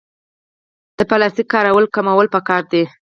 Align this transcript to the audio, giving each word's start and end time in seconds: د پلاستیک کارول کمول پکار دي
د 0.97 0.99
پلاستیک 1.09 1.47
کارول 1.53 1.85
کمول 1.95 2.27
پکار 2.35 2.63
دي 2.71 2.83